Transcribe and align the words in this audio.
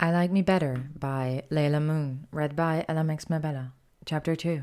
I 0.00 0.12
Like 0.12 0.30
Me 0.30 0.42
Better 0.42 0.90
by 0.96 1.42
Leilah 1.50 1.82
Moon, 1.82 2.28
read 2.30 2.54
by 2.54 2.86
LMX 2.88 3.28
Mabella. 3.28 3.72
Chapter 4.06 4.36
2. 4.36 4.62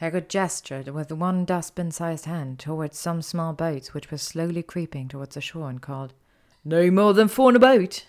Hagrid 0.00 0.28
gestured 0.28 0.86
with 0.90 1.10
one 1.10 1.44
dustbin 1.44 1.90
sized 1.90 2.26
hand 2.26 2.60
towards 2.60 2.96
some 2.96 3.20
small 3.20 3.52
boats 3.52 3.92
which 3.92 4.12
were 4.12 4.18
slowly 4.18 4.62
creeping 4.62 5.08
towards 5.08 5.34
the 5.34 5.40
shore 5.40 5.68
and 5.68 5.82
called, 5.82 6.14
No 6.64 6.92
more 6.92 7.12
than 7.12 7.26
four 7.26 7.50
in 7.50 7.56
a 7.56 7.58
boat! 7.58 8.06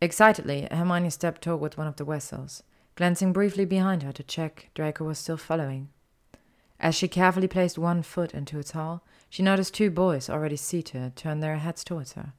Excitedly, 0.00 0.68
Hermione 0.70 1.10
stepped 1.10 1.42
toward 1.42 1.76
one 1.76 1.88
of 1.88 1.96
the 1.96 2.04
vessels, 2.04 2.62
glancing 2.94 3.32
briefly 3.32 3.64
behind 3.64 4.04
her 4.04 4.12
to 4.12 4.22
check 4.22 4.70
Draco 4.72 5.02
was 5.02 5.18
still 5.18 5.36
following. 5.36 5.88
As 6.78 6.94
she 6.94 7.08
carefully 7.08 7.48
placed 7.48 7.76
one 7.76 8.04
foot 8.04 8.34
into 8.34 8.60
its 8.60 8.70
hull, 8.70 9.02
she 9.28 9.42
noticed 9.42 9.74
two 9.74 9.90
boys 9.90 10.30
already 10.30 10.54
seated 10.54 11.16
turn 11.16 11.40
their 11.40 11.56
heads 11.56 11.82
towards 11.82 12.12
her. 12.12 12.34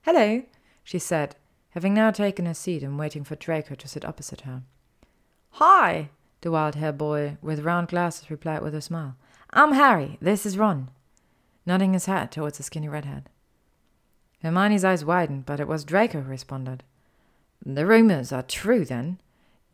Hello, 0.00 0.42
she 0.82 0.98
said, 0.98 1.36
having 1.74 1.92
now 1.92 2.10
taken 2.10 2.46
her 2.46 2.54
seat 2.54 2.84
and 2.84 2.96
waiting 2.96 3.24
for 3.24 3.34
Draco 3.34 3.74
to 3.74 3.88
sit 3.88 4.04
opposite 4.04 4.42
her. 4.42 4.62
Hi, 5.50 6.10
the 6.40 6.52
wild 6.52 6.76
haired 6.76 6.96
boy 6.96 7.36
with 7.42 7.64
round 7.64 7.88
glasses 7.88 8.30
replied 8.30 8.62
with 8.62 8.76
a 8.76 8.80
smile. 8.80 9.16
I'm 9.50 9.72
Harry. 9.72 10.16
This 10.20 10.46
is 10.46 10.56
Ron. 10.56 10.90
Nodding 11.66 11.92
his 11.92 12.06
head 12.06 12.30
towards 12.30 12.58
the 12.58 12.62
skinny 12.62 12.88
redhead. 12.88 13.28
Hermione's 14.40 14.84
eyes 14.84 15.04
widened, 15.04 15.46
but 15.46 15.58
it 15.58 15.66
was 15.66 15.84
Draco 15.84 16.20
who 16.20 16.30
responded. 16.30 16.84
The 17.64 17.86
rumors 17.86 18.30
are 18.30 18.42
true, 18.42 18.84
then. 18.84 19.18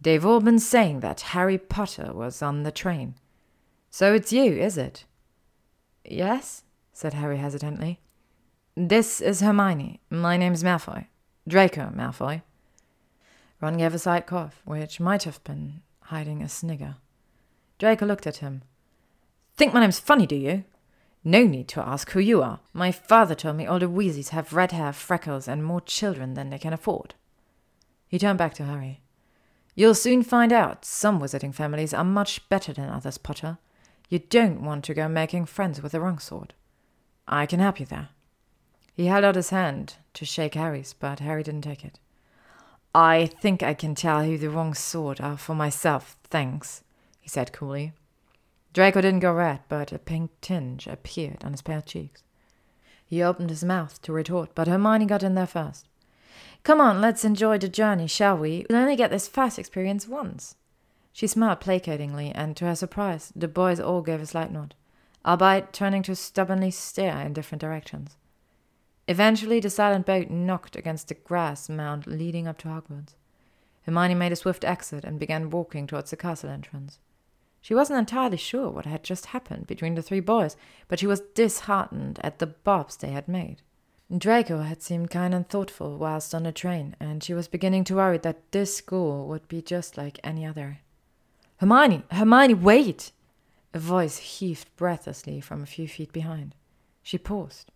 They've 0.00 0.24
all 0.24 0.40
been 0.40 0.58
saying 0.58 1.00
that 1.00 1.20
Harry 1.20 1.58
Potter 1.58 2.12
was 2.14 2.40
on 2.40 2.62
the 2.62 2.70
train. 2.70 3.16
So 3.90 4.14
it's 4.14 4.32
you, 4.32 4.52
is 4.52 4.78
it? 4.78 5.04
Yes, 6.04 6.62
said 6.94 7.12
Harry 7.12 7.36
hesitantly. 7.36 8.00
This 8.74 9.20
is 9.20 9.40
Hermione. 9.40 10.00
My 10.08 10.38
name's 10.38 10.62
Malfoy. 10.62 11.06
Draco 11.50 11.92
Malfoy. 11.94 12.42
Ron 13.60 13.76
gave 13.76 13.92
a 13.92 13.98
slight 13.98 14.26
cough, 14.26 14.62
which 14.64 15.00
might 15.00 15.24
have 15.24 15.42
been 15.42 15.82
hiding 16.04 16.42
a 16.42 16.48
snigger. 16.48 16.96
Draco 17.78 18.06
looked 18.06 18.26
at 18.26 18.36
him. 18.36 18.62
Think 19.56 19.74
my 19.74 19.80
name's 19.80 19.98
funny, 19.98 20.26
do 20.26 20.36
you? 20.36 20.64
No 21.24 21.42
need 21.42 21.68
to 21.68 21.86
ask 21.86 22.10
who 22.12 22.20
you 22.20 22.40
are. 22.40 22.60
My 22.72 22.92
father 22.92 23.34
told 23.34 23.56
me 23.56 23.66
all 23.66 23.80
the 23.80 23.90
Weasleys 23.90 24.28
have 24.28 24.52
red 24.52 24.72
hair, 24.72 24.92
freckles, 24.92 25.48
and 25.48 25.64
more 25.64 25.80
children 25.80 26.34
than 26.34 26.50
they 26.50 26.58
can 26.58 26.72
afford. 26.72 27.14
He 28.06 28.18
turned 28.18 28.38
back 28.38 28.54
to 28.54 28.64
Harry. 28.64 29.00
You'll 29.74 29.94
soon 29.94 30.22
find 30.22 30.52
out. 30.52 30.84
Some 30.84 31.20
wizarding 31.20 31.54
families 31.54 31.92
are 31.92 32.04
much 32.04 32.48
better 32.48 32.72
than 32.72 32.88
others, 32.88 33.18
Potter. 33.18 33.58
You 34.08 34.20
don't 34.20 34.62
want 34.62 34.84
to 34.84 34.94
go 34.94 35.08
making 35.08 35.46
friends 35.46 35.82
with 35.82 35.92
the 35.92 36.00
wrong 36.00 36.18
sort. 36.20 36.54
I 37.26 37.44
can 37.44 37.60
help 37.60 37.80
you 37.80 37.86
there. 37.86 38.10
He 38.94 39.06
held 39.06 39.24
out 39.24 39.36
his 39.36 39.50
hand 39.50 39.96
to 40.14 40.24
shake 40.24 40.54
Harry's, 40.54 40.92
but 40.92 41.20
Harry 41.20 41.42
didn't 41.42 41.62
take 41.62 41.84
it. 41.84 41.98
I 42.94 43.26
think 43.26 43.62
I 43.62 43.74
can 43.74 43.94
tell 43.94 44.24
who 44.24 44.36
the 44.36 44.50
wrong 44.50 44.74
sort 44.74 45.20
are 45.20 45.36
for 45.36 45.54
myself, 45.54 46.16
thanks, 46.24 46.82
he 47.20 47.28
said 47.28 47.52
coolly. 47.52 47.92
Draco 48.72 49.00
didn't 49.00 49.20
go 49.20 49.32
red, 49.32 49.60
but 49.68 49.92
a 49.92 49.98
pink 49.98 50.30
tinge 50.40 50.86
appeared 50.86 51.44
on 51.44 51.52
his 51.52 51.62
pale 51.62 51.82
cheeks. 51.82 52.22
He 53.06 53.22
opened 53.22 53.50
his 53.50 53.64
mouth 53.64 54.00
to 54.02 54.12
retort, 54.12 54.50
but 54.54 54.68
Hermione 54.68 55.06
got 55.06 55.22
in 55.22 55.34
there 55.34 55.46
first. 55.46 55.86
Come 56.62 56.80
on, 56.80 57.00
let's 57.00 57.24
enjoy 57.24 57.58
the 57.58 57.68
journey, 57.68 58.06
shall 58.06 58.36
we? 58.36 58.66
We'll 58.68 58.78
only 58.78 58.96
get 58.96 59.10
this 59.10 59.26
first 59.26 59.58
experience 59.58 60.06
once. 60.06 60.56
She 61.12 61.26
smiled 61.26 61.60
placatingly, 61.60 62.30
and 62.34 62.56
to 62.56 62.66
her 62.66 62.76
surprise, 62.76 63.32
the 63.34 63.48
boys 63.48 63.80
all 63.80 64.02
gave 64.02 64.20
a 64.20 64.26
slight 64.26 64.52
nod, 64.52 64.74
albeit 65.24 65.72
turning 65.72 66.02
to 66.04 66.14
stubbornly 66.14 66.70
stare 66.70 67.20
in 67.20 67.32
different 67.32 67.60
directions. 67.60 68.16
Eventually, 69.10 69.58
the 69.58 69.70
silent 69.70 70.06
boat 70.06 70.30
knocked 70.30 70.76
against 70.76 71.08
the 71.08 71.14
grass 71.14 71.68
mound 71.68 72.06
leading 72.06 72.46
up 72.46 72.58
to 72.58 72.68
Hogwarts. 72.68 73.16
Hermione 73.82 74.14
made 74.14 74.30
a 74.30 74.36
swift 74.36 74.64
exit 74.64 75.02
and 75.02 75.18
began 75.18 75.50
walking 75.50 75.88
towards 75.88 76.10
the 76.10 76.16
castle 76.16 76.48
entrance. 76.48 77.00
She 77.60 77.74
wasn't 77.74 77.98
entirely 77.98 78.36
sure 78.36 78.70
what 78.70 78.86
had 78.86 79.02
just 79.02 79.26
happened 79.26 79.66
between 79.66 79.96
the 79.96 80.02
three 80.02 80.20
boys, 80.20 80.56
but 80.86 81.00
she 81.00 81.08
was 81.08 81.22
disheartened 81.34 82.20
at 82.22 82.38
the 82.38 82.46
bobs 82.46 82.96
they 82.96 83.10
had 83.10 83.26
made. 83.26 83.62
Draco 84.16 84.60
had 84.60 84.80
seemed 84.80 85.10
kind 85.10 85.34
and 85.34 85.48
thoughtful 85.48 85.98
whilst 85.98 86.32
on 86.32 86.44
the 86.44 86.52
train, 86.52 86.94
and 87.00 87.24
she 87.24 87.34
was 87.34 87.48
beginning 87.48 87.82
to 87.84 87.96
worry 87.96 88.18
that 88.18 88.52
this 88.52 88.76
school 88.76 89.26
would 89.26 89.48
be 89.48 89.60
just 89.60 89.98
like 89.98 90.20
any 90.22 90.46
other. 90.46 90.82
Hermione, 91.56 92.04
Hermione, 92.12 92.54
wait! 92.54 93.10
A 93.74 93.80
voice 93.80 94.18
heaved 94.18 94.68
breathlessly 94.76 95.40
from 95.40 95.64
a 95.64 95.66
few 95.66 95.88
feet 95.88 96.12
behind. 96.12 96.54
She 97.02 97.18
paused. 97.18 97.72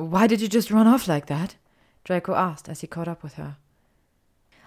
Why 0.00 0.26
did 0.26 0.40
you 0.40 0.48
just 0.48 0.70
run 0.70 0.86
off 0.86 1.06
like 1.06 1.26
that? 1.26 1.56
Draco 2.04 2.34
asked 2.34 2.68
as 2.68 2.80
he 2.80 2.86
caught 2.86 3.08
up 3.08 3.22
with 3.22 3.34
her. 3.34 3.56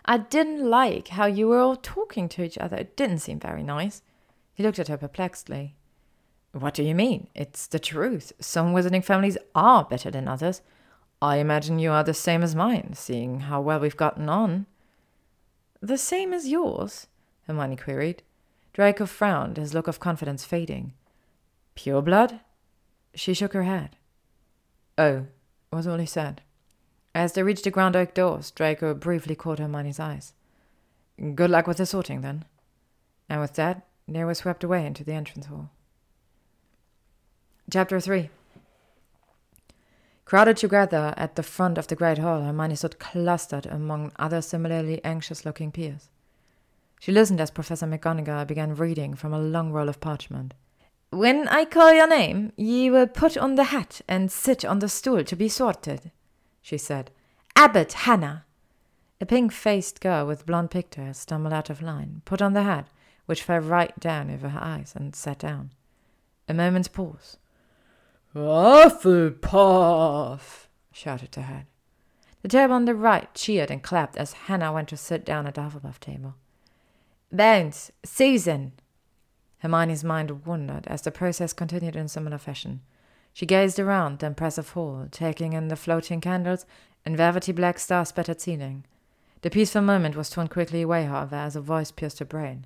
I 0.06 0.18
didn't 0.18 0.70
like 0.70 1.10
how 1.10 1.26
you 1.26 1.48
were 1.48 1.60
all 1.60 1.76
talking 1.76 2.30
to 2.30 2.44
each 2.44 2.58
other. 2.58 2.78
It 2.78 2.96
didn't 2.96 3.20
seem 3.20 3.40
very 3.40 3.64
nice. 3.64 4.04
He 4.54 4.62
looked 4.62 4.80
at 4.80 4.90
her 4.90 4.98
perplexedly. 4.98 5.76
What 6.52 6.76
do 6.76 6.84
you 6.84 6.94
mean? 6.94 7.30
It's 7.34 7.66
the 7.66 7.80
truth. 7.80 8.32
Some 8.40 8.74
wizarding 8.74 9.04
families 9.04 9.38
are 9.56 9.84
better 9.84 10.12
than 10.12 10.28
others. 10.28 10.62
I 11.20 11.38
imagine 11.38 11.80
you 11.80 11.92
are 11.92 12.04
the 12.04 12.14
same 12.14 12.44
as 12.44 12.54
mine, 12.54 12.92
seeing 12.94 13.42
how 13.42 13.62
well 13.62 13.80
we've 13.80 13.98
gotten 13.98 14.30
on. 14.30 14.68
The 15.82 15.98
same 15.98 16.32
as 16.34 16.48
yours? 16.48 17.08
Hermione 17.48 17.78
queried. 17.78 18.22
Draco 18.74 19.08
frowned, 19.08 19.58
his 19.58 19.74
look 19.74 19.88
of 19.88 20.00
confidence 20.00 20.46
fading. 20.46 20.94
Pure 21.76 22.04
blood? 22.04 22.42
She 23.16 23.34
shook 23.34 23.54
her 23.54 23.64
head. 23.64 23.96
Oh, 24.98 25.26
was 25.72 25.88
all 25.88 25.98
he 25.98 26.06
said. 26.06 26.42
As 27.16 27.34
they 27.34 27.44
reached 27.44 27.64
the 27.64 27.72
ground 27.72 27.96
oak 27.96 28.14
doors, 28.14 28.52
Draco 28.52 28.94
briefly 28.94 29.36
caught 29.36 29.60
Hermione's 29.60 30.00
eyes. 30.00 30.34
Good 31.36 31.50
luck 31.50 31.68
with 31.68 31.78
the 31.78 31.86
sorting, 31.86 32.22
then. 32.22 32.46
And 33.30 33.40
with 33.40 33.54
that, 33.54 33.86
they 34.08 34.24
were 34.24 34.34
swept 34.34 34.64
away 34.64 34.86
into 34.86 35.04
the 35.04 35.14
entrance 35.14 35.46
hall. 35.46 35.70
Chapter 37.72 38.00
3 38.00 38.30
Crowded 40.26 40.58
together 40.58 41.14
at 41.18 41.36
the 41.36 41.44
front 41.44 41.78
of 41.78 41.88
the 41.88 41.96
great 41.96 42.18
hall, 42.18 42.42
Hermione 42.42 42.76
stood 42.76 43.00
clustered 43.00 43.66
among 43.66 44.12
other 44.18 44.42
similarly 44.42 45.04
anxious 45.04 45.46
looking 45.46 45.72
peers. 45.72 46.10
She 47.00 47.12
listened 47.12 47.42
as 47.42 47.52
Professor 47.52 47.86
McGonagall 47.86 48.48
began 48.48 48.76
reading 48.76 49.14
from 49.14 49.34
a 49.34 49.40
long 49.40 49.72
roll 49.72 49.90
of 49.90 50.00
parchment. 50.00 50.54
When 51.14 51.48
I 51.48 51.66
call 51.66 51.94
your 51.94 52.08
name, 52.08 52.54
ye 52.58 52.90
will 52.90 53.06
put 53.06 53.38
on 53.38 53.54
the 53.54 53.66
hat 53.66 54.02
and 54.08 54.32
sit 54.32 54.66
on 54.66 54.80
the 54.80 54.90
stool 54.90 55.24
to 55.24 55.36
be 55.36 55.48
sorted, 55.48 56.10
she 56.60 56.80
said. 56.80 57.12
Abbott 57.56 57.94
Hannah. 57.94 58.46
A 59.22 59.28
pink 59.28 59.52
faced 59.52 60.02
girl 60.02 60.26
with 60.26 60.48
blonde 60.48 60.72
pigtails 60.72 61.20
stumbled 61.20 61.54
out 61.54 61.70
of 61.70 61.84
line, 61.84 62.24
put 62.26 62.42
on 62.42 62.54
the 62.54 62.64
hat, 62.64 62.88
which 63.28 63.44
fell 63.44 63.60
right 63.60 63.98
down 64.00 64.32
over 64.32 64.50
her 64.50 64.60
eyes, 64.60 64.94
and 64.96 65.16
sat 65.16 65.38
down. 65.38 65.70
A 66.50 66.54
moment's 66.54 66.88
pause. 66.88 67.38
Hufflepuff! 68.36 69.40
shouted 70.92 71.32
the 71.32 71.44
head. 71.44 71.68
The 72.42 72.48
table 72.48 72.74
on 72.74 72.86
the 72.86 72.96
right 72.96 73.32
cheered 73.36 73.70
and 73.70 73.84
clapped 73.84 74.18
as 74.18 74.34
Hannah 74.34 74.74
went 74.74 74.90
to 74.90 74.98
sit 74.98 75.24
down 75.24 75.46
at 75.46 75.54
the 75.54 75.62
Hufflepuff 75.62 76.00
table. 76.00 76.34
Bones, 77.32 77.92
Susan, 78.04 78.74
Hermione's 79.64 80.04
mind 80.04 80.46
wandered 80.46 80.86
as 80.88 81.02
the 81.04 81.10
process 81.10 81.54
continued 81.54 81.96
in 81.96 82.10
similar 82.10 82.38
fashion. 82.38 82.82
She 83.32 83.46
gazed 83.46 83.80
around 83.80 84.20
the 84.20 84.26
impressive 84.26 84.72
hall, 84.72 85.08
taking 85.10 85.54
in 85.54 85.70
the 85.70 85.78
floating 85.78 86.20
candles 86.20 86.66
and 87.06 87.16
velvety 87.16 87.54
black 87.54 87.80
star 87.80 88.06
spattered 88.06 88.42
ceiling. 88.42 88.84
The 89.42 89.50
peaceful 89.50 89.82
moment 89.82 90.18
was 90.18 90.30
torn 90.30 90.50
quickly 90.50 90.82
away, 90.82 91.06
however, 91.06 91.38
as 91.38 91.56
a 91.56 91.62
voice 91.62 91.92
pierced 91.92 92.20
her 92.20 92.26
brain. 92.26 92.66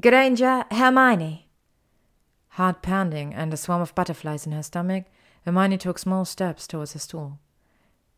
Granger, 0.00 0.64
Hermione! 0.70 1.50
Heart 2.48 2.80
pounding 2.80 3.34
and 3.34 3.52
a 3.52 3.58
swarm 3.58 3.82
of 3.82 3.94
butterflies 3.94 4.46
in 4.46 4.52
her 4.52 4.62
stomach, 4.62 5.04
Hermione 5.44 5.76
took 5.76 5.98
small 5.98 6.24
steps 6.24 6.66
towards 6.66 6.94
the 6.94 6.98
stool. 6.98 7.38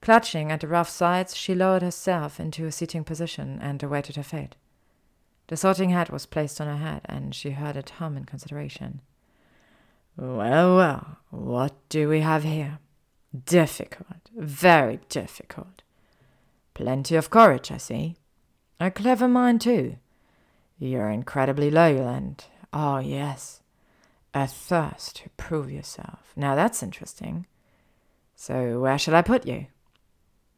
Clutching 0.01 0.53
at 0.53 0.61
the 0.61 0.69
rough 0.69 0.89
sides, 0.89 1.37
she 1.37 1.53
lowered 1.53 1.83
herself 1.83 2.39
into 2.39 2.65
a 2.65 2.73
sitting 2.73 3.03
position 3.03 3.59
and 3.61 3.83
awaited 3.83 4.15
her 4.15 4.23
fate. 4.23 4.55
The 5.49 5.57
sorting 5.57 5.91
hat 5.91 6.11
was 6.11 6.27
placed 6.27 6.61
on 6.61 6.67
her 6.67 6.77
head, 6.77 7.03
and 7.07 7.35
she 7.35 7.51
heard 7.51 7.77
it 7.77 7.91
hum 7.91 8.17
in 8.17 8.25
consideration. 8.25 9.01
Well, 10.17 10.77
well, 10.77 11.19
what 11.31 11.75
do 11.89 12.09
we 12.09 12.21
have 12.21 12.43
here? 12.43 12.79
Difficult, 13.45 14.31
very 14.37 15.01
difficult. 15.09 15.83
Plenty 16.75 17.17
of 17.17 17.31
courage, 17.31 17.71
I 17.71 17.79
see. 17.79 18.17
A 18.79 18.91
clever 18.91 19.29
mind, 19.29 19.61
too. 19.61 19.97
You're 20.79 21.11
incredibly 21.11 21.71
loyal, 21.71 22.09
and, 22.09 22.45
oh, 22.73 22.99
yes, 22.99 23.63
a 24.35 24.47
thirst 24.47 25.17
to 25.17 25.31
prove 25.31 25.71
yourself. 25.71 26.33
Now 26.37 26.55
that's 26.55 26.83
interesting. 26.83 27.47
So, 28.35 28.81
where 28.81 28.99
shall 28.99 29.15
I 29.15 29.23
put 29.23 29.47
you? 29.47 29.67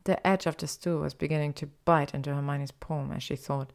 The 0.05 0.25
edge 0.27 0.47
of 0.47 0.57
the 0.57 0.67
stool 0.67 1.01
was 1.01 1.15
beginning 1.15 1.55
to 1.55 1.71
bite 1.85 2.15
into 2.15 2.35
Hermione's 2.35 2.71
palm 2.71 3.13
as 3.13 3.23
she 3.23 3.37
thought, 3.37 3.71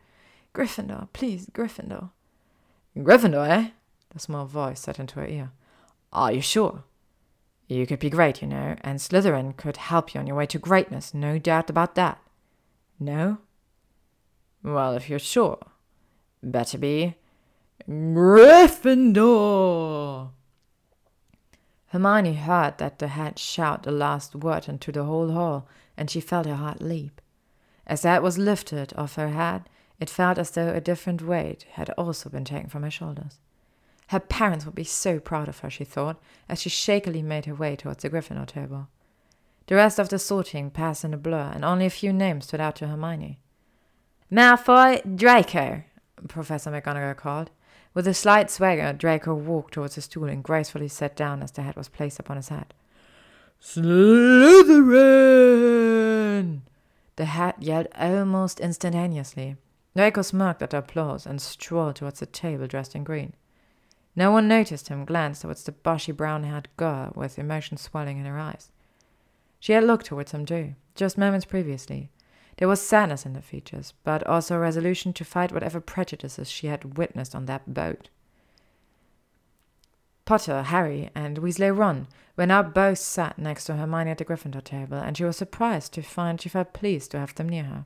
Gryffindor, 0.54 1.08
please, 1.14 1.48
Gryffindor. 1.54 2.12
Gryffindor, 2.98 3.48
eh? 3.48 3.70
The 4.12 4.20
small 4.20 4.46
voice 4.46 4.80
said 4.82 5.00
into 5.00 5.20
her 5.20 5.28
ear. 5.28 5.52
Are 6.12 6.32
you 6.32 6.42
sure? 6.42 6.84
You 7.68 7.86
could 7.86 8.00
be 8.00 8.10
great, 8.10 8.42
you 8.42 8.48
know, 8.48 8.76
and 8.82 8.98
Slytherin 9.00 9.56
could 9.56 9.78
help 9.78 10.14
you 10.14 10.20
on 10.20 10.26
your 10.26 10.36
way 10.36 10.48
to 10.48 10.58
greatness, 10.58 11.14
no 11.14 11.38
doubt 11.38 11.70
about 11.70 11.94
that. 11.96 12.20
No? 13.00 13.38
Well, 14.64 14.96
if 14.96 15.08
you're 15.10 15.20
sure. 15.20 15.60
Better 16.42 16.80
be 16.80 17.16
Gryffindor. 17.88 19.20
Hermione 21.88 22.34
heard 22.34 22.78
that 22.78 23.00
the 23.00 23.08
head 23.10 23.40
shout 23.40 23.84
the 23.84 23.92
last 23.92 24.36
word 24.36 24.68
into 24.68 24.92
the 24.92 25.06
whole 25.06 25.32
hall, 25.32 25.68
and 25.98 26.10
she 26.10 26.20
felt 26.20 26.46
her 26.46 26.56
heart 26.56 26.82
leap. 26.82 27.22
As 27.88 28.02
that 28.04 28.22
was 28.24 28.38
lifted 28.38 28.94
off 28.96 29.16
her 29.16 29.30
head, 29.30 29.70
it 30.00 30.10
felt 30.10 30.38
as 30.38 30.52
though 30.52 30.70
a 30.74 30.82
different 30.82 31.22
weight 31.22 31.66
had 31.74 31.90
also 31.92 32.30
been 32.30 32.46
taken 32.46 32.70
from 32.70 32.84
her 32.84 32.92
shoulders. 32.92 33.40
Her 34.08 34.20
parents 34.20 34.66
would 34.66 34.76
be 34.76 34.84
so 34.84 35.20
proud 35.20 35.48
of 35.48 35.60
her, 35.60 35.70
she 35.70 35.84
thought, 35.84 36.20
as 36.48 36.62
she 36.62 36.70
shakily 36.70 37.22
made 37.22 37.46
her 37.46 37.54
way 37.54 37.76
towards 37.76 38.02
the 38.02 38.10
Gryffindor 38.10 38.48
table. 38.48 38.88
The 39.68 39.76
rest 39.76 40.00
of 40.00 40.10
the 40.10 40.18
sorting 40.18 40.72
passed 40.72 41.04
in 41.06 41.14
a 41.14 41.18
blur, 41.18 41.52
and 41.54 41.64
only 41.64 41.86
a 41.86 41.92
few 41.92 42.12
names 42.12 42.46
stood 42.46 42.60
out 42.60 42.76
to 42.78 42.88
Hermione. 42.88 43.38
Malfoy, 44.32 45.16
Draco, 45.16 45.84
Professor 46.28 46.72
McGonagall 46.72 47.16
called. 47.18 47.52
With 47.94 48.08
a 48.08 48.16
slight 48.16 48.50
swagger, 48.50 48.94
Draco 48.94 49.36
walked 49.36 49.76
towards 49.76 49.94
the 49.96 50.02
stool 50.02 50.26
and 50.26 50.44
gracefully 50.44 50.88
sat 50.88 51.16
down 51.16 51.44
as 51.44 51.52
the 51.52 51.62
hat 51.62 51.76
was 51.76 51.88
placed 51.88 52.20
upon 52.20 52.38
his 52.38 52.50
head. 52.50 52.74
Slytherin! 53.62 54.72
The 57.16 57.26
hat 57.26 57.62
yelled 57.62 57.90
almost 57.96 58.60
instantaneously. 58.60 59.58
Draco 59.96 60.22
smirked 60.22 60.62
at 60.62 60.70
the 60.70 60.78
applause 60.78 61.26
and 61.26 61.42
strolled 61.42 61.96
towards 61.96 62.20
the 62.20 62.26
table 62.26 62.68
dressed 62.68 62.96
in 62.96 63.04
green. 63.04 63.34
No 64.16 64.32
one 64.32 64.48
noticed 64.48 64.90
him 64.90 65.06
glance 65.06 65.40
towards 65.42 65.64
the 65.64 65.72
bushy 65.72 66.12
brown-haired 66.12 66.70
girl 66.78 67.12
with 67.16 67.40
emotion 67.40 67.78
swelling 67.78 68.18
in 68.18 68.26
her 68.26 68.40
eyes. 68.40 68.72
She 69.60 69.74
had 69.74 69.84
looked 69.84 70.06
towards 70.06 70.32
him 70.32 70.46
too, 70.46 70.76
just 70.96 71.18
moments 71.18 71.46
previously. 71.46 72.10
There 72.58 72.68
was 72.68 72.82
sadness 72.82 73.26
in 73.26 73.36
her 73.36 73.42
features, 73.42 73.94
but 74.04 74.26
also 74.28 74.56
a 74.56 74.60
resolution 74.60 75.14
to 75.14 75.26
fight 75.26 75.52
whatever 75.52 75.80
prejudices 75.80 76.50
she 76.50 76.68
had 76.68 76.98
witnessed 76.98 77.34
on 77.34 77.46
that 77.46 77.74
boat. 77.74 78.10
Potter, 80.26 80.64
Harry, 80.64 81.10
and 81.16 81.40
Weasley 81.40 81.76
Ron 81.76 82.08
were 82.38 82.46
now 82.46 82.62
both 82.62 83.00
sat 83.00 83.40
next 83.40 83.66
to 83.66 83.76
Hermione 83.76 84.12
at 84.12 84.18
the 84.18 84.26
Gryffindor 84.26 84.64
table, 84.64 84.98
and 84.98 85.18
she 85.18 85.24
was 85.24 85.38
surprised 85.38 85.94
to 85.94 86.02
find 86.02 86.40
she 86.40 86.50
felt 86.50 86.74
pleased 86.74 87.12
to 87.12 87.20
have 87.20 87.34
them 87.36 87.50
near 87.50 87.64
her. 87.64 87.86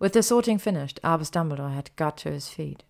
With 0.00 0.14
the 0.14 0.22
sorting 0.22 0.56
finished, 0.56 0.98
Albus 1.04 1.28
Dumbledore 1.28 1.74
had 1.74 1.94
got 1.96 2.16
to 2.18 2.30
his 2.30 2.48
feet. 2.48 2.84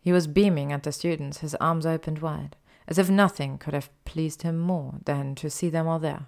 He 0.00 0.12
was 0.12 0.26
beaming 0.26 0.72
at 0.72 0.82
the 0.82 0.90
students, 0.90 1.38
his 1.38 1.54
arms 1.54 1.86
opened 1.86 2.18
wide, 2.18 2.56
as 2.88 2.98
if 2.98 3.08
nothing 3.08 3.56
could 3.56 3.72
have 3.72 3.88
pleased 4.04 4.42
him 4.42 4.58
more 4.58 4.94
than 5.04 5.36
to 5.36 5.48
see 5.48 5.68
them 5.70 5.86
all 5.86 6.00
there. 6.00 6.26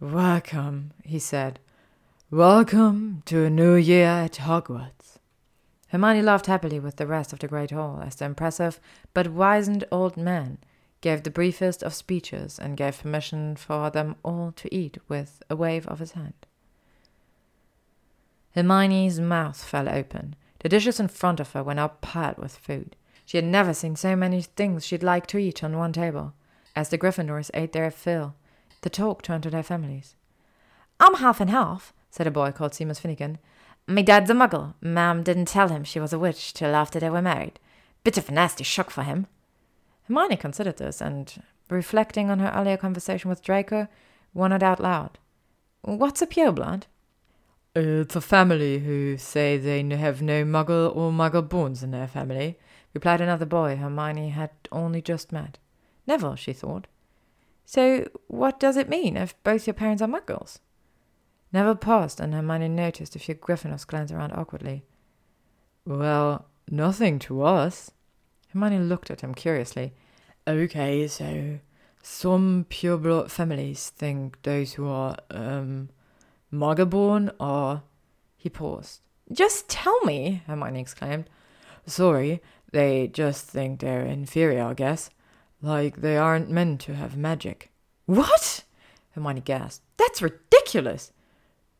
Welcome, 0.00 0.92
he 1.04 1.18
said. 1.18 1.58
Welcome 2.30 3.22
to 3.26 3.44
a 3.44 3.50
new 3.50 3.74
year 3.74 4.06
at 4.06 4.36
Hogwarts. 4.36 5.18
Hermione 5.88 6.22
laughed 6.22 6.46
happily 6.46 6.80
with 6.80 6.96
the 6.96 7.06
rest 7.06 7.34
of 7.34 7.40
the 7.40 7.48
great 7.48 7.72
hall 7.72 8.00
as 8.02 8.14
the 8.14 8.24
impressive 8.24 8.80
but 9.12 9.28
wizened 9.28 9.84
old 9.92 10.16
man 10.16 10.56
gave 11.02 11.24
the 11.24 11.30
briefest 11.30 11.82
of 11.82 11.92
speeches 11.92 12.58
and 12.58 12.78
gave 12.78 13.02
permission 13.02 13.54
for 13.54 13.90
them 13.90 14.16
all 14.24 14.50
to 14.56 14.74
eat 14.74 14.96
with 15.08 15.42
a 15.50 15.56
wave 15.56 15.86
of 15.88 15.98
his 15.98 16.12
hand. 16.12 16.46
Hermione's 18.56 19.20
mouth 19.20 19.62
fell 19.62 19.88
open. 19.88 20.34
The 20.60 20.70
dishes 20.70 20.98
in 20.98 21.08
front 21.08 21.40
of 21.40 21.52
her 21.52 21.62
were 21.62 21.74
now 21.74 21.88
piled 21.88 22.38
with 22.38 22.56
food. 22.56 22.96
She 23.26 23.36
had 23.36 23.44
never 23.44 23.74
seen 23.74 23.96
so 23.96 24.16
many 24.16 24.40
things 24.40 24.86
she'd 24.86 25.02
like 25.02 25.26
to 25.28 25.38
eat 25.38 25.62
on 25.62 25.76
one 25.76 25.92
table. 25.92 26.32
As 26.74 26.88
the 26.88 26.96
Gryffindors 26.96 27.50
ate 27.52 27.72
their 27.72 27.90
fill, 27.90 28.34
the 28.80 28.88
talk 28.88 29.20
turned 29.22 29.42
to 29.42 29.50
their 29.50 29.62
families. 29.62 30.16
I'm 30.98 31.14
half 31.16 31.40
and 31.40 31.50
half, 31.50 31.92
said 32.10 32.26
a 32.26 32.30
boy 32.30 32.52
called 32.52 32.72
Seamus 32.72 33.00
Finnegan. 33.00 33.38
Me 33.86 34.02
dad's 34.02 34.30
a 34.30 34.32
muggle. 34.32 34.74
Mam 34.80 35.22
didn't 35.22 35.48
tell 35.48 35.68
him 35.68 35.84
she 35.84 36.00
was 36.00 36.12
a 36.12 36.18
witch 36.18 36.54
till 36.54 36.74
after 36.74 36.98
they 36.98 37.10
were 37.10 37.20
married. 37.20 37.60
Bit 38.04 38.16
of 38.16 38.28
a 38.28 38.32
nasty 38.32 38.64
shock 38.64 38.90
for 38.90 39.02
him. 39.02 39.26
Hermione 40.04 40.36
considered 40.36 40.78
this, 40.78 41.02
and, 41.02 41.42
reflecting 41.68 42.30
on 42.30 42.38
her 42.38 42.52
earlier 42.54 42.76
conversation 42.76 43.28
with 43.28 43.42
Draco, 43.42 43.88
wondered 44.32 44.62
out 44.62 44.80
loud. 44.80 45.18
What's 45.82 46.22
a 46.22 46.26
pureblood? 46.26 46.84
It's 47.78 48.16
a 48.16 48.22
family 48.22 48.78
who 48.78 49.18
say 49.18 49.58
they 49.58 49.82
have 49.96 50.22
no 50.22 50.46
muggle 50.46 50.96
or 50.96 51.12
muggle 51.12 51.46
bones 51.46 51.82
in 51.82 51.90
their 51.90 52.08
family, 52.08 52.58
replied 52.94 53.20
another 53.20 53.44
boy 53.44 53.76
Hermione 53.76 54.30
had 54.30 54.48
only 54.72 55.02
just 55.02 55.30
met. 55.30 55.58
Neville, 56.06 56.36
she 56.36 56.54
thought. 56.54 56.86
So, 57.66 58.08
what 58.28 58.58
does 58.58 58.78
it 58.78 58.88
mean 58.88 59.18
if 59.18 59.34
both 59.42 59.66
your 59.66 59.74
parents 59.74 60.00
are 60.00 60.08
muggles? 60.08 60.60
Neville 61.52 61.74
paused, 61.74 62.18
and 62.18 62.32
Hermione 62.32 62.68
noticed 62.68 63.14
a 63.14 63.18
few 63.18 63.34
Gryffindors 63.34 63.86
glance 63.86 64.10
around 64.10 64.32
awkwardly. 64.32 64.82
Well, 65.84 66.46
nothing 66.70 67.18
to 67.20 67.42
us. 67.42 67.90
Hermione 68.54 68.78
looked 68.78 69.10
at 69.10 69.20
him 69.20 69.34
curiously. 69.34 69.92
Okay, 70.48 71.06
so 71.08 71.58
some 72.02 72.64
pureblood 72.70 73.30
families 73.30 73.90
think 73.90 74.40
those 74.44 74.72
who 74.72 74.88
are, 74.88 75.16
um, 75.30 75.90
Muggle-born 76.52 77.30
or. 77.40 77.82
He 78.36 78.48
paused. 78.48 79.00
Just 79.32 79.68
tell 79.68 80.00
me, 80.02 80.42
Hermione 80.46 80.80
exclaimed. 80.80 81.28
Sorry, 81.86 82.40
they 82.72 83.08
just 83.08 83.46
think 83.46 83.80
they're 83.80 84.04
inferior, 84.04 84.64
I 84.64 84.74
guess. 84.74 85.10
Like 85.62 86.00
they 86.00 86.16
aren't 86.16 86.50
meant 86.50 86.80
to 86.82 86.94
have 86.94 87.16
magic. 87.16 87.70
What? 88.06 88.64
Hermione 89.12 89.40
gasped. 89.40 89.84
That's 89.96 90.22
ridiculous. 90.22 91.12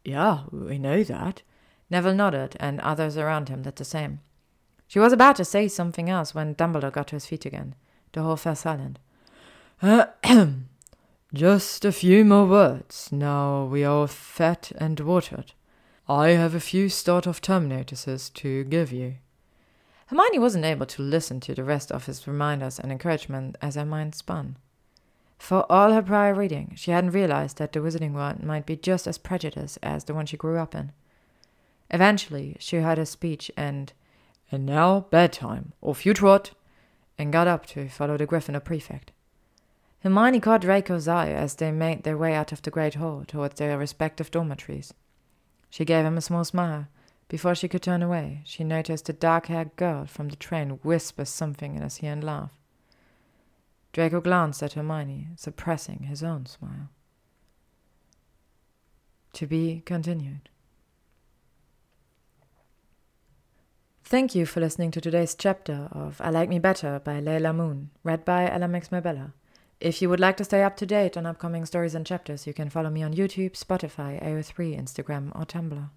Yeah, 0.05 0.41
we 0.51 0.79
know 0.79 1.03
that. 1.05 1.43
Neville 1.91 2.15
nodded, 2.15 2.57
and 2.59 2.81
others 2.81 3.17
around 3.17 3.49
him 3.49 3.63
did 3.63 3.77
the 3.77 3.85
same. 3.85 4.21
She 4.89 4.99
was 4.99 5.13
about 5.13 5.37
to 5.37 5.45
say 5.45 5.69
something 5.69 6.09
else 6.09 6.35
when 6.35 6.55
Dumbledore 6.55 6.93
got 6.93 7.09
to 7.09 7.17
his 7.17 7.27
feet 7.27 7.45
again. 7.45 7.75
The 8.13 8.23
hall 8.23 8.37
fell 8.37 8.57
silent. 8.57 8.99
Just 11.35 11.85
a 11.85 11.91
few 11.91 12.25
more 12.25 12.47
words, 12.47 13.11
now 13.11 13.65
we 13.65 13.83
are 13.83 14.07
fed 14.07 14.69
and 14.79 15.01
watered. 15.01 15.55
I 16.09 16.29
have 16.29 16.55
a 16.55 16.61
few 16.61 16.89
start 16.89 17.27
of 17.27 17.41
term 17.41 17.69
notices 17.69 18.31
to 18.31 18.63
give 18.63 18.93
you. 18.93 19.17
Hermione 20.07 20.39
wasn't 20.39 20.65
able 20.65 20.87
to 20.87 21.03
listen 21.03 21.41
to 21.41 21.55
the 21.55 21.65
rest 21.65 21.91
of 21.91 22.07
his 22.07 22.29
reminders 22.29 22.79
and 22.79 22.93
encouragement 22.93 23.57
as 23.61 23.75
her 23.75 23.85
mind 23.85 24.15
spun. 24.15 24.57
For 25.37 25.71
all 25.71 25.93
her 25.93 26.01
prior 26.01 26.33
reading, 26.33 26.75
she 26.77 26.93
hadn't 26.93 27.11
realized 27.11 27.59
that 27.59 27.73
the 27.73 27.81
wizarding 27.81 28.13
world 28.13 28.45
might 28.45 28.65
be 28.65 28.77
just 28.77 29.09
as 29.09 29.19
prejudiced 29.19 29.79
as 29.83 30.05
the 30.05 30.15
one 30.15 30.27
she 30.27 30.37
grew 30.37 30.59
up 30.59 30.77
in. 30.77 30.93
Eventually, 31.91 32.57
she 32.61 32.77
heard 32.77 32.99
her 32.99 33.05
speech 33.05 33.51
and, 33.57 33.93
and 34.53 34.65
now 34.65 35.01
bedtime, 35.11 35.73
off 35.83 36.07
you 36.07 36.15
trot, 36.15 36.53
and 37.19 37.33
got 37.33 37.49
up 37.49 37.67
to 37.67 37.89
follow 37.89 38.17
the 38.17 38.29
Gryffindor 38.29 38.65
prefect. 38.65 39.11
Hermione 40.01 40.41
caught 40.41 40.61
Draco's 40.61 41.09
eye 41.09 41.31
as 41.31 41.55
they 41.55 41.73
made 41.73 42.05
their 42.05 42.17
way 42.17 42.35
out 42.35 42.53
of 42.53 42.63
the 42.63 42.71
great 42.71 42.95
hall 42.95 43.25
towards 43.27 43.57
their 43.57 43.77
respective 43.79 44.31
dormitories. 44.31 44.95
She 45.71 45.85
gave 45.85 46.05
him 46.05 46.17
a 46.17 46.21
small 46.23 46.45
smile. 46.45 46.87
Before 47.29 47.55
she 47.55 47.69
could 47.69 47.83
turn 47.83 48.03
away, 48.03 48.43
she 48.45 48.63
noticed 48.63 49.09
a 49.09 49.13
dark-haired 49.13 49.75
girl 49.77 50.07
from 50.07 50.29
the 50.29 50.37
train 50.37 50.79
whisper 50.83 51.25
something 51.25 51.75
in 51.75 51.83
his 51.83 52.01
ear 52.03 52.13
and 52.13 52.23
laugh. 52.23 52.53
Draco 53.93 54.21
glanced 54.21 54.63
at 54.63 54.75
Hermione, 54.75 55.29
suppressing 55.37 56.05
his 56.05 56.23
own 56.23 56.47
smile. 56.47 56.91
To 59.33 59.47
be 59.47 59.83
continued. 59.85 60.49
Thank 64.05 64.37
you 64.37 64.47
for 64.47 64.61
listening 64.61 64.93
to 64.93 65.01
today's 65.01 65.35
chapter 65.35 65.89
of 65.91 66.21
I 66.21 66.31
Like 66.31 66.49
Me 66.49 66.61
Better 66.61 67.01
by 67.03 67.21
Leilah 67.21 67.55
Moon, 67.55 67.91
read 68.05 68.25
by 68.25 68.49
LMX 68.49 68.93
Mabella. 68.93 69.33
If 69.81 70.01
you 70.01 70.09
would 70.09 70.21
like 70.21 70.39
to 70.39 70.45
stay 70.45 70.63
up 70.63 70.77
to 70.79 70.87
date 70.87 71.17
on 71.17 71.27
upcoming 71.27 71.67
stories 71.67 71.95
and 71.95 72.07
chapters, 72.07 72.47
you 72.47 72.55
can 72.55 72.71
follow 72.71 72.89
me 72.89 73.03
on 73.03 73.13
YouTube, 73.13 73.53
Spotify, 73.53 74.23
AO3, 74.23 74.79
Instagram, 74.81 75.39
or 75.39 75.45
Tumblr. 75.45 75.91